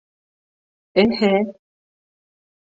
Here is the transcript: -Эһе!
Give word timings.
-Эһе! 1.05 1.31